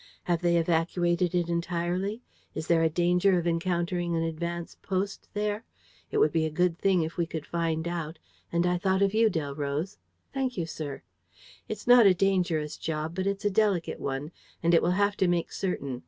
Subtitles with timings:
[0.23, 2.23] Have they evacuated it entirely?
[2.55, 5.63] Is there a danger of encountering an advance post there?
[6.09, 8.17] It would be a good thing if we could find out;
[8.51, 9.99] and I thought of you, Delroze."
[10.33, 11.03] "Thank you, sir."
[11.69, 14.31] "It's not a dangerous job, but it's a delicate one;
[14.63, 15.99] and it will have to make certain.